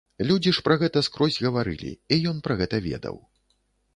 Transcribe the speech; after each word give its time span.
Людзі 0.29 0.53
ж 0.57 0.63
пра 0.67 0.77
гэта 0.83 1.01
скрозь 1.07 1.37
гаварылі, 1.47 1.91
і 2.17 2.19
ён 2.31 2.37
пра 2.47 2.57
гэта 2.61 2.77
ведаў. 2.87 3.15